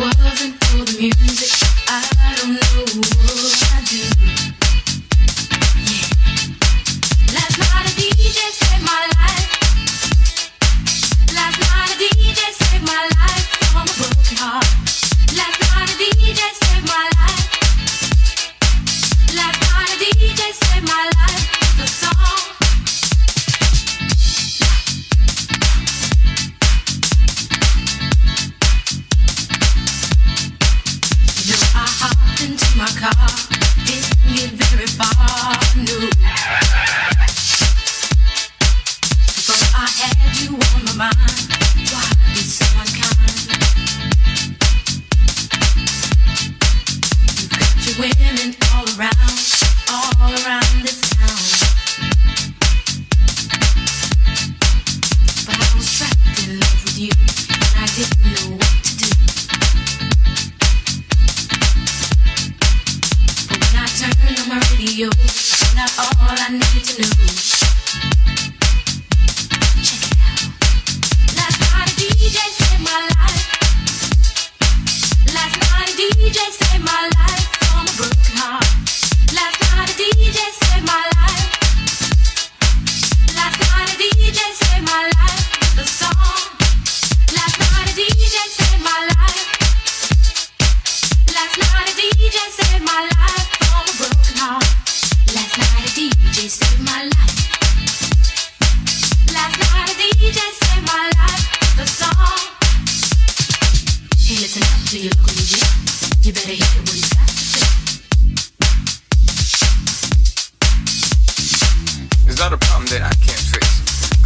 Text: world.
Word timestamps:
world. 0.00 0.29